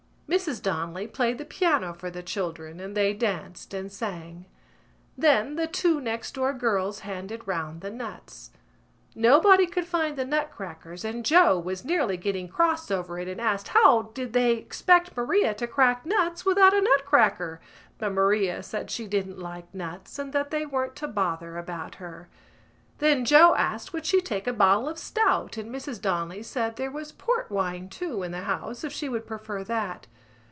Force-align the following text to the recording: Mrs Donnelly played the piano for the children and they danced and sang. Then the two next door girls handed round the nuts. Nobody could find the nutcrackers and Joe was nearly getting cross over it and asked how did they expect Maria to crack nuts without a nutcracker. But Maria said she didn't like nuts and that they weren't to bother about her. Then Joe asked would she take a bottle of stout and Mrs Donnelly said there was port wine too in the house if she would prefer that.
Mrs 0.33 0.61
Donnelly 0.61 1.07
played 1.07 1.39
the 1.39 1.43
piano 1.45 1.93
for 1.93 2.09
the 2.09 2.23
children 2.23 2.79
and 2.79 2.95
they 2.95 3.11
danced 3.13 3.73
and 3.73 3.91
sang. 3.91 4.45
Then 5.17 5.57
the 5.57 5.67
two 5.67 5.99
next 5.99 6.35
door 6.35 6.53
girls 6.53 6.99
handed 6.99 7.45
round 7.45 7.81
the 7.81 7.89
nuts. 7.91 8.51
Nobody 9.13 9.65
could 9.65 9.85
find 9.85 10.15
the 10.15 10.23
nutcrackers 10.23 11.03
and 11.03 11.25
Joe 11.25 11.59
was 11.59 11.83
nearly 11.83 12.15
getting 12.15 12.47
cross 12.47 12.89
over 12.89 13.19
it 13.19 13.27
and 13.27 13.41
asked 13.41 13.67
how 13.67 14.03
did 14.13 14.31
they 14.31 14.53
expect 14.53 15.17
Maria 15.17 15.53
to 15.55 15.67
crack 15.67 16.05
nuts 16.05 16.45
without 16.45 16.73
a 16.73 16.79
nutcracker. 16.79 17.59
But 17.97 18.13
Maria 18.13 18.63
said 18.63 18.89
she 18.89 19.07
didn't 19.07 19.37
like 19.37 19.75
nuts 19.75 20.17
and 20.17 20.31
that 20.31 20.49
they 20.49 20.65
weren't 20.65 20.95
to 20.95 21.09
bother 21.09 21.57
about 21.57 21.95
her. 21.95 22.29
Then 22.99 23.25
Joe 23.25 23.53
asked 23.55 23.91
would 23.91 24.05
she 24.05 24.21
take 24.21 24.47
a 24.47 24.53
bottle 24.53 24.87
of 24.87 24.97
stout 24.97 25.57
and 25.57 25.75
Mrs 25.75 25.99
Donnelly 25.99 26.41
said 26.43 26.77
there 26.77 26.89
was 26.91 27.11
port 27.11 27.51
wine 27.51 27.89
too 27.89 28.23
in 28.23 28.31
the 28.31 28.41
house 28.43 28.85
if 28.85 28.93
she 28.93 29.09
would 29.09 29.27
prefer 29.27 29.65
that. 29.65 30.07